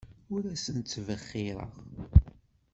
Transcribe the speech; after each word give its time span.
Ur 0.33 0.43
asen-ttbexxireɣ. 0.53 1.73